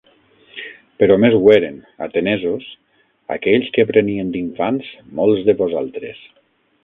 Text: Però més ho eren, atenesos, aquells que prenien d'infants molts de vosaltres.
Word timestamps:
Però 1.01 1.17
més 1.23 1.35
ho 1.39 1.41
eren, 1.55 1.75
atenesos, 2.05 2.65
aquells 3.37 3.69
que 3.75 3.87
prenien 3.91 4.33
d'infants 4.37 4.89
molts 5.21 5.45
de 5.51 5.59
vosaltres. 5.61 6.27